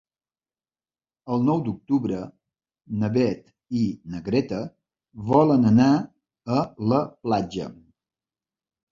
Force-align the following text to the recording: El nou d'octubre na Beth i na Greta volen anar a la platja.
El 1.33 1.43
nou 1.49 1.59
d'octubre 1.65 2.21
na 3.03 3.09
Beth 3.17 3.51
i 3.79 3.81
na 4.13 4.21
Greta 4.29 4.61
volen 5.33 5.67
anar 5.73 5.91
a 6.61 6.63
la 6.95 7.03
platja. 7.27 7.69